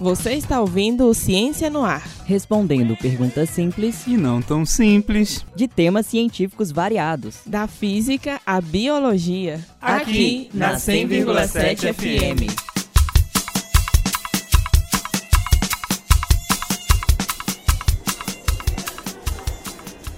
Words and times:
Você 0.00 0.34
está 0.34 0.60
ouvindo 0.60 1.06
o 1.06 1.14
Ciência 1.14 1.68
no 1.68 1.84
Ar. 1.84 2.06
Respondendo 2.24 2.96
perguntas 2.96 3.50
simples 3.50 4.06
E 4.06 4.16
não 4.16 4.40
tão 4.40 4.64
simples. 4.64 5.44
de 5.56 5.66
temas 5.66 6.06
científicos 6.06 6.70
variados. 6.70 7.38
Da 7.44 7.66
física 7.66 8.40
à 8.46 8.60
biologia. 8.60 9.60
Aqui, 9.80 10.50
na 10.54 10.76
100,7 10.76 11.92
FM. 11.92 12.68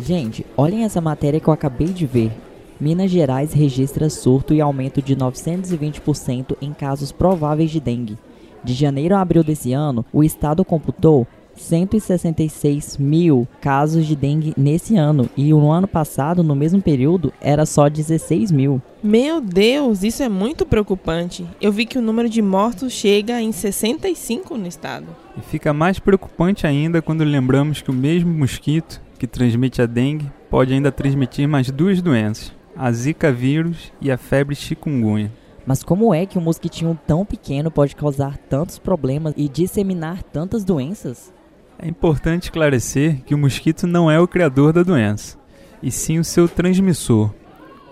Gente, 0.00 0.46
olhem 0.56 0.84
essa 0.84 1.00
matéria 1.00 1.40
que 1.40 1.48
eu 1.48 1.52
acabei 1.52 1.88
de 1.88 2.06
ver. 2.06 2.32
Minas 2.80 3.10
Gerais 3.10 3.52
registra 3.52 4.08
surto 4.08 4.54
e 4.54 4.60
aumento 4.60 5.02
de 5.02 5.16
920% 5.16 6.56
em 6.62 6.72
casos 6.72 7.10
prováveis 7.10 7.70
de 7.70 7.80
dengue. 7.80 8.16
De 8.62 8.74
janeiro 8.74 9.14
a 9.14 9.20
abril 9.20 9.44
desse 9.44 9.72
ano, 9.72 10.04
o 10.12 10.22
estado 10.22 10.64
computou 10.64 11.26
166 11.58 12.96
mil 12.96 13.46
casos 13.60 14.06
de 14.06 14.16
dengue 14.16 14.54
nesse 14.56 14.96
ano 14.96 15.28
e 15.36 15.50
no 15.50 15.70
ano 15.70 15.88
passado, 15.88 16.42
no 16.42 16.54
mesmo 16.54 16.80
período, 16.80 17.32
era 17.40 17.66
só 17.66 17.88
16 17.88 18.50
mil. 18.50 18.80
Meu 19.02 19.40
Deus, 19.40 20.02
isso 20.02 20.22
é 20.22 20.28
muito 20.28 20.64
preocupante. 20.64 21.46
Eu 21.60 21.72
vi 21.72 21.84
que 21.84 21.98
o 21.98 22.02
número 22.02 22.28
de 22.28 22.40
mortos 22.40 22.92
chega 22.92 23.40
em 23.40 23.52
65 23.52 24.56
no 24.56 24.66
estado. 24.66 25.06
E 25.36 25.40
fica 25.40 25.72
mais 25.72 25.98
preocupante 25.98 26.66
ainda 26.66 27.02
quando 27.02 27.24
lembramos 27.24 27.82
que 27.82 27.90
o 27.90 27.94
mesmo 27.94 28.32
mosquito 28.32 29.00
que 29.18 29.26
transmite 29.26 29.82
a 29.82 29.86
dengue 29.86 30.30
pode 30.48 30.72
ainda 30.72 30.92
transmitir 30.92 31.48
mais 31.48 31.70
duas 31.70 32.00
doenças: 32.00 32.52
a 32.76 32.90
Zika 32.92 33.32
vírus 33.32 33.92
e 34.00 34.10
a 34.10 34.16
febre 34.16 34.54
chikungunya. 34.54 35.30
Mas 35.68 35.82
como 35.82 36.14
é 36.14 36.24
que 36.24 36.38
um 36.38 36.40
mosquitinho 36.40 36.98
tão 37.06 37.26
pequeno 37.26 37.70
pode 37.70 37.94
causar 37.94 38.38
tantos 38.38 38.78
problemas 38.78 39.34
e 39.36 39.50
disseminar 39.50 40.22
tantas 40.22 40.64
doenças? 40.64 41.30
É 41.78 41.86
importante 41.86 42.44
esclarecer 42.44 43.22
que 43.22 43.34
o 43.34 43.38
mosquito 43.38 43.86
não 43.86 44.10
é 44.10 44.18
o 44.18 44.26
criador 44.26 44.72
da 44.72 44.82
doença, 44.82 45.36
e 45.82 45.90
sim 45.90 46.18
o 46.18 46.24
seu 46.24 46.48
transmissor. 46.48 47.34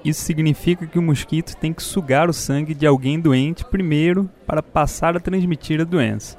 Isso 0.02 0.22
significa 0.22 0.86
que 0.86 0.98
o 0.98 1.02
mosquito 1.02 1.54
tem 1.54 1.70
que 1.70 1.82
sugar 1.82 2.30
o 2.30 2.32
sangue 2.32 2.72
de 2.72 2.86
alguém 2.86 3.20
doente 3.20 3.62
primeiro 3.62 4.26
para 4.46 4.62
passar 4.62 5.14
a 5.14 5.20
transmitir 5.20 5.78
a 5.78 5.84
doença. 5.84 6.38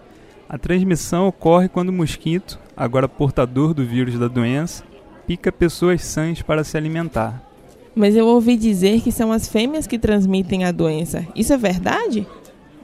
A 0.50 0.58
transmissão 0.58 1.28
ocorre 1.28 1.70
quando 1.70 1.89
o 1.89 1.94
mosquito, 1.94 2.59
agora 2.76 3.08
portador 3.08 3.76
do 3.76 3.86
vírus 3.86 4.17
da 4.17 4.28
doença, 4.28 4.83
pica 5.28 5.52
pessoas 5.52 6.04
sãs 6.04 6.42
para 6.42 6.64
se 6.64 6.76
alimentar. 6.76 7.47
Mas 7.98 8.16
eu 8.16 8.28
ouvi 8.28 8.56
dizer 8.56 9.02
que 9.02 9.12
são 9.12 9.31
as 9.31 9.48
fêmeas 9.48 9.88
que 9.88 9.98
transmitem 9.98 10.64
a 10.64 10.72
doença. 10.72 11.26
Isso 11.36 11.52
é 11.52 11.58
verdade? 11.58 12.28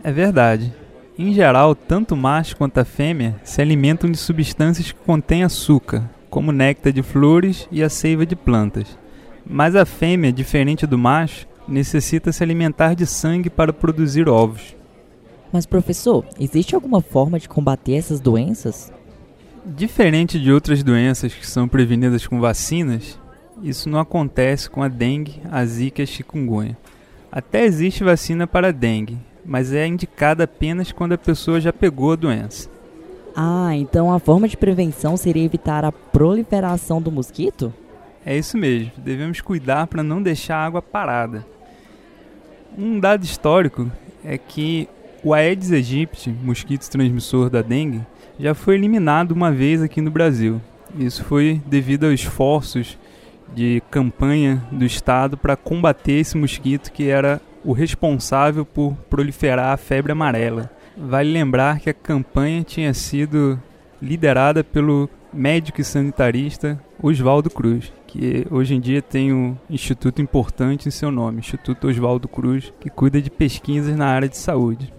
É 0.03 0.11
verdade. 0.11 0.73
Em 1.16 1.31
geral, 1.31 1.75
tanto 1.75 2.16
o 2.16 2.17
macho 2.17 2.58
quanto 2.58 2.80
a 2.80 2.83
fêmea 2.83 3.39
se 3.44 3.61
alimentam 3.61 4.09
de 4.09 4.17
substâncias 4.17 4.92
que 4.92 5.00
contêm 5.05 5.44
açúcar, 5.44 6.09
como 6.31 6.52
néctar 6.52 6.92
de 6.92 7.03
flores 7.03 7.67
e 7.72 7.83
a 7.83 7.89
seiva 7.89 8.25
de 8.25 8.36
plantas. 8.36 8.97
Mas 9.45 9.75
a 9.75 9.86
fêmea, 9.86 10.33
diferente 10.33 10.88
do 10.88 10.97
macho, 10.97 11.48
necessita 11.67 12.31
se 12.31 12.42
alimentar 12.42 12.95
de 12.95 13.05
sangue 13.05 13.52
para 13.52 13.72
produzir 13.72 14.27
ovos. 14.27 14.75
Mas 15.52 15.67
professor, 15.67 16.25
existe 16.39 16.73
alguma 16.73 17.02
forma 17.02 17.38
de 17.38 17.48
combater 17.48 17.94
essas 17.94 18.20
doenças? 18.20 18.92
Diferente 19.64 20.39
de 20.39 20.52
outras 20.52 20.81
doenças 20.81 21.36
que 21.36 21.45
são 21.45 21.67
prevenidas 21.67 22.25
com 22.25 22.42
vacinas, 22.42 23.20
isso 23.64 23.89
não 23.89 24.00
acontece 24.00 24.69
com 24.69 24.83
a 24.83 24.89
dengue, 24.89 25.42
a 25.50 25.66
zika 25.66 26.02
e 26.02 26.03
a 26.03 26.06
chikungunya. 26.06 26.78
Até 27.31 27.64
existe 27.64 28.03
vacina 28.03 28.45
para 28.45 28.67
a 28.67 28.72
dengue, 28.72 29.17
mas 29.45 29.73
é 29.73 29.88
indicada 29.88 30.44
apenas 30.44 30.92
quando 30.92 31.14
a 31.14 31.17
pessoa 31.17 31.61
já 31.61 31.72
pegou 31.72 32.11
a 32.11 32.17
doença. 32.17 32.70
Ah, 33.36 33.75
então 33.75 34.14
a 34.14 34.20
forma 34.20 34.47
de 34.47 34.58
prevenção 34.58 35.17
seria 35.17 35.45
evitar 35.45 35.86
a 35.86 35.92
proliferação 35.92 37.02
do 37.02 37.11
mosquito? 37.11 37.73
É 38.25 38.38
isso 38.38 38.58
mesmo, 38.58 38.92
devemos 38.98 39.42
cuidar 39.42 39.87
para 39.87 40.04
não 40.04 40.21
deixar 40.21 40.58
a 40.58 40.66
água 40.66 40.82
parada. 40.82 41.45
Um 42.77 42.99
dado 42.99 43.23
histórico 43.23 43.92
é 44.23 44.37
que 44.37 44.87
o 45.23 45.33
Aedes 45.33 45.71
aegypti, 45.71 46.30
mosquito 46.30 46.89
transmissor 46.89 47.49
da 47.49 47.61
dengue, 47.61 48.02
já 48.39 48.54
foi 48.54 48.76
eliminado 48.76 49.32
uma 49.32 49.52
vez 49.52 49.82
aqui 49.82 50.02
no 50.02 50.11
Brasil. 50.11 50.61
Isso 50.98 51.23
foi 51.23 51.61
devido 51.66 52.05
aos 52.05 52.14
esforços 52.14 52.98
de 53.53 53.81
campanha 53.91 54.64
do 54.71 54.86
Estado 54.86 55.37
para 55.37 55.55
combater 55.55 56.14
esse 56.14 56.37
mosquito 56.37 56.91
que 56.91 57.08
era 57.08 57.41
o 57.64 57.71
responsável 57.71 58.65
por 58.65 58.93
proliferar 59.09 59.73
a 59.73 59.77
febre 59.77 60.11
amarela. 60.11 60.69
Vale 60.97 61.31
lembrar 61.31 61.80
que 61.80 61.89
a 61.89 61.93
campanha 61.93 62.63
tinha 62.63 62.93
sido 62.93 63.59
liderada 64.02 64.63
pelo 64.63 65.09
médico 65.31 65.81
e 65.81 65.83
sanitarista 65.83 66.80
Oswaldo 67.02 67.49
Cruz, 67.49 67.92
que 68.05 68.45
hoje 68.52 68.75
em 68.75 68.80
dia 68.80 69.02
tem 69.02 69.33
um 69.33 69.58
instituto 69.69 70.21
importante 70.21 70.87
em 70.87 70.92
seu 70.92 71.09
nome, 71.09 71.39
Instituto 71.39 71.87
Oswaldo 71.87 72.27
Cruz, 72.27 72.71
que 72.80 72.89
cuida 72.89 73.21
de 73.21 73.31
pesquisas 73.31 73.95
na 73.95 74.08
área 74.08 74.30
de 74.30 74.37
saúde. 74.37 74.93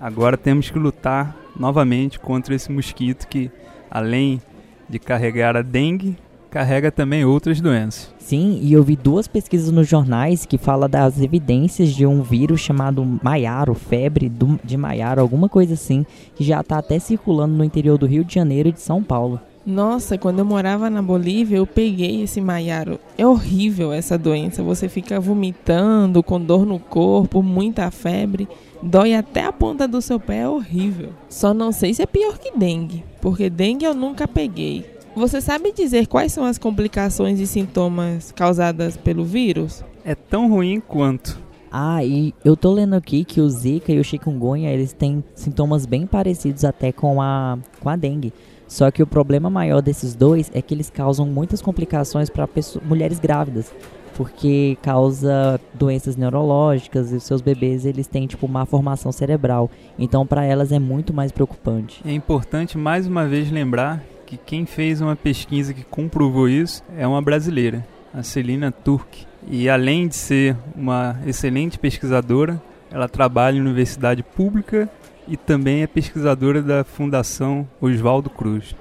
Agora 0.00 0.36
temos 0.36 0.70
que 0.70 0.78
lutar 0.78 1.36
novamente 1.56 2.18
contra 2.18 2.54
esse 2.54 2.72
mosquito 2.72 3.28
que, 3.28 3.50
além 3.90 4.40
de 4.88 4.98
carregar 4.98 5.56
a 5.56 5.62
dengue, 5.62 6.16
carrega 6.50 6.90
também 6.90 7.24
outras 7.24 7.60
doenças. 7.60 8.12
Sim, 8.18 8.58
e 8.62 8.72
eu 8.72 8.82
vi 8.82 8.96
duas 8.96 9.26
pesquisas 9.26 9.72
nos 9.72 9.88
jornais 9.88 10.44
que 10.46 10.58
falam 10.58 10.88
das 10.88 11.20
evidências 11.20 11.90
de 11.94 12.06
um 12.06 12.22
vírus 12.22 12.60
chamado 12.60 13.04
Maiaro, 13.22 13.74
febre 13.74 14.28
do- 14.28 14.58
de 14.62 14.76
Maiaro, 14.76 15.20
alguma 15.20 15.48
coisa 15.48 15.74
assim, 15.74 16.04
que 16.34 16.44
já 16.44 16.60
está 16.60 16.78
até 16.78 16.98
circulando 16.98 17.54
no 17.54 17.64
interior 17.64 17.98
do 17.98 18.06
Rio 18.06 18.24
de 18.24 18.34
Janeiro 18.34 18.68
e 18.68 18.72
de 18.72 18.80
São 18.80 19.02
Paulo. 19.02 19.40
Nossa, 19.66 20.16
quando 20.16 20.38
eu 20.38 20.44
morava 20.44 20.88
na 20.88 21.02
Bolívia, 21.02 21.58
eu 21.58 21.66
peguei 21.66 22.22
esse 22.22 22.40
maiaro. 22.40 22.98
É 23.18 23.26
horrível 23.26 23.92
essa 23.92 24.16
doença. 24.16 24.62
Você 24.62 24.88
fica 24.88 25.20
vomitando, 25.20 26.22
com 26.22 26.40
dor 26.40 26.64
no 26.64 26.78
corpo, 26.78 27.42
muita 27.42 27.90
febre. 27.90 28.48
Dói 28.82 29.14
até 29.14 29.44
a 29.44 29.52
ponta 29.52 29.86
do 29.86 30.00
seu 30.00 30.18
pé, 30.18 30.38
é 30.38 30.48
horrível. 30.48 31.10
Só 31.28 31.52
não 31.52 31.72
sei 31.72 31.92
se 31.92 32.02
é 32.02 32.06
pior 32.06 32.38
que 32.38 32.56
dengue, 32.58 33.04
porque 33.20 33.50
dengue 33.50 33.84
eu 33.84 33.94
nunca 33.94 34.26
peguei. 34.26 34.84
Você 35.14 35.40
sabe 35.40 35.72
dizer 35.72 36.06
quais 36.06 36.32
são 36.32 36.44
as 36.44 36.56
complicações 36.56 37.40
e 37.40 37.46
sintomas 37.46 38.30
causadas 38.32 38.96
pelo 38.96 39.24
vírus? 39.24 39.84
É 40.04 40.14
tão 40.14 40.48
ruim 40.48 40.80
quanto. 40.80 41.38
Ah, 41.70 42.02
e 42.04 42.32
eu 42.44 42.56
tô 42.56 42.72
lendo 42.72 42.94
aqui 42.94 43.24
que 43.24 43.40
o 43.40 43.48
Zika 43.48 43.92
e 43.92 43.98
o 43.98 44.04
chikungunya, 44.04 44.70
eles 44.70 44.92
têm 44.92 45.22
sintomas 45.34 45.84
bem 45.84 46.06
parecidos 46.06 46.64
até 46.64 46.92
com 46.92 47.20
a, 47.20 47.58
com 47.80 47.88
a 47.88 47.96
dengue. 47.96 48.32
Só 48.68 48.88
que 48.90 49.02
o 49.02 49.06
problema 49.06 49.50
maior 49.50 49.82
desses 49.82 50.14
dois 50.14 50.50
é 50.54 50.62
que 50.62 50.72
eles 50.72 50.90
causam 50.90 51.26
muitas 51.26 51.60
complicações 51.60 52.30
para 52.30 52.48
mulheres 52.84 53.18
grávidas. 53.18 53.72
Porque 54.14 54.76
causa 54.82 55.60
doenças 55.74 56.16
neurológicas 56.16 57.10
e 57.12 57.16
os 57.16 57.24
seus 57.24 57.40
bebês 57.40 57.84
eles 57.84 58.06
têm 58.06 58.26
tipo 58.26 58.46
má 58.46 58.64
formação 58.64 59.10
cerebral. 59.10 59.70
Então 59.98 60.26
para 60.26 60.44
elas 60.44 60.70
é 60.72 60.78
muito 60.78 61.12
mais 61.12 61.32
preocupante. 61.32 62.00
É 62.04 62.12
importante 62.12 62.78
mais 62.78 63.06
uma 63.06 63.26
vez 63.26 63.50
lembrar 63.50 64.04
que 64.30 64.36
quem 64.36 64.64
fez 64.64 65.00
uma 65.00 65.16
pesquisa 65.16 65.74
que 65.74 65.82
comprovou 65.82 66.48
isso 66.48 66.84
é 66.96 67.04
uma 67.04 67.20
brasileira, 67.20 67.84
a 68.14 68.22
Celina 68.22 68.70
Turk. 68.70 69.26
E 69.48 69.68
além 69.68 70.06
de 70.06 70.14
ser 70.14 70.56
uma 70.76 71.18
excelente 71.26 71.76
pesquisadora, 71.76 72.62
ela 72.92 73.08
trabalha 73.08 73.56
em 73.56 73.60
universidade 73.60 74.22
pública 74.22 74.88
e 75.26 75.36
também 75.36 75.82
é 75.82 75.86
pesquisadora 75.88 76.62
da 76.62 76.84
Fundação 76.84 77.68
Oswaldo 77.80 78.30
Cruz. 78.30 78.76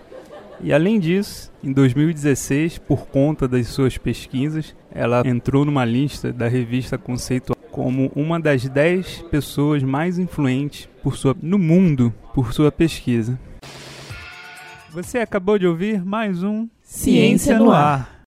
E 0.61 0.71
além 0.71 0.99
disso, 0.99 1.51
em 1.63 1.73
2016, 1.73 2.77
por 2.77 3.07
conta 3.07 3.47
das 3.47 3.65
suas 3.69 3.97
pesquisas, 3.97 4.75
ela 4.91 5.23
entrou 5.25 5.65
numa 5.65 5.83
lista 5.83 6.31
da 6.31 6.47
revista 6.47 6.95
Conceito 6.95 7.55
como 7.71 8.11
uma 8.15 8.39
das 8.39 8.69
10 8.69 9.23
pessoas 9.31 9.81
mais 9.81 10.19
influentes 10.19 10.87
por 11.01 11.15
sua, 11.15 11.35
no 11.41 11.57
mundo 11.57 12.13
por 12.35 12.53
sua 12.53 12.71
pesquisa. 12.71 13.39
Você 14.91 15.19
acabou 15.19 15.59
de 15.59 15.67
ouvir 15.67 16.03
mais 16.03 16.43
um 16.43 16.67
Ciência 16.81 17.59
no 17.59 17.71
Ar. 17.71 18.17